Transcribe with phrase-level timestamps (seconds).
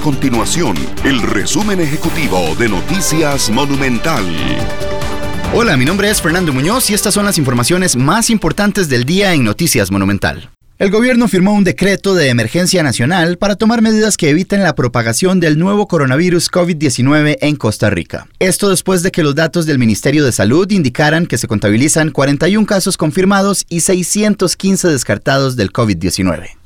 [0.00, 4.24] continuación el resumen ejecutivo de Noticias Monumental.
[5.54, 9.34] Hola, mi nombre es Fernando Muñoz y estas son las informaciones más importantes del día
[9.34, 10.50] en Noticias Monumental.
[10.78, 15.38] El gobierno firmó un decreto de emergencia nacional para tomar medidas que eviten la propagación
[15.38, 18.26] del nuevo coronavirus COVID-19 en Costa Rica.
[18.38, 22.66] Esto después de que los datos del Ministerio de Salud indicaran que se contabilizan 41
[22.66, 26.59] casos confirmados y 615 descartados del COVID-19.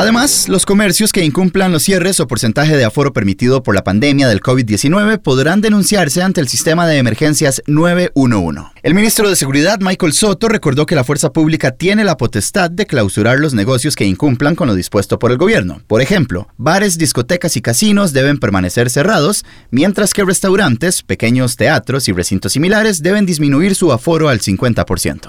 [0.00, 4.28] Además, los comercios que incumplan los cierres o porcentaje de aforo permitido por la pandemia
[4.28, 8.70] del COVID-19 podrán denunciarse ante el sistema de emergencias 911.
[8.82, 12.86] El ministro de Seguridad, Michael Soto, recordó que la fuerza pública tiene la potestad de
[12.86, 15.82] clausurar los negocios que incumplan con lo dispuesto por el gobierno.
[15.86, 22.12] Por ejemplo, bares, discotecas y casinos deben permanecer cerrados, mientras que restaurantes, pequeños teatros y
[22.12, 25.28] recintos similares deben disminuir su aforo al 50%.